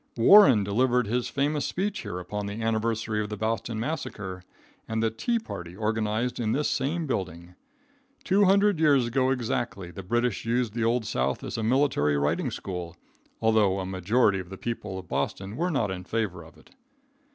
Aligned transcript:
Warren 0.17 0.63
delivered 0.63 1.05
his 1.05 1.27
famous 1.29 1.63
speech 1.63 1.99
here 1.99 2.17
upon 2.17 2.47
the 2.47 2.59
anniversary 2.59 3.21
of 3.21 3.29
the 3.29 3.37
Boston 3.37 3.79
massacre 3.79 4.41
and 4.87 5.03
the 5.03 5.11
"tea 5.11 5.37
party" 5.37 5.75
organized 5.75 6.39
in 6.39 6.53
this 6.53 6.67
same 6.71 7.05
building. 7.05 7.53
Two 8.23 8.45
hundred 8.45 8.79
years 8.79 9.05
ago 9.05 9.29
exactly, 9.29 9.91
the 9.91 10.01
British 10.01 10.43
used 10.43 10.73
the 10.73 10.83
Old 10.83 11.05
South 11.05 11.43
as 11.43 11.55
a 11.55 11.61
military 11.61 12.17
riding 12.17 12.49
school, 12.49 12.97
although 13.43 13.79
a 13.79 13.85
majority 13.85 14.39
of 14.39 14.49
the 14.49 14.57
people 14.57 14.97
of 14.97 15.07
Boston 15.07 15.55
were 15.55 15.69
not 15.69 15.91
in 15.91 16.03
favor 16.03 16.41
of 16.41 16.57
it. 16.57 16.71